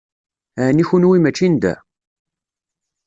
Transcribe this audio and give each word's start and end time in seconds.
Ɛni 0.65 0.83
kenwi 0.89 1.17
mačči 1.23 1.47
n 1.47 1.55
da? 1.61 1.73